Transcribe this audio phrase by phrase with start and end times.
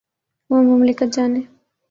[0.49, 1.41] وہ مملکت جانے۔